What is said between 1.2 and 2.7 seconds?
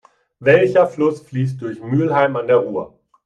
fließt durch Mülheim an der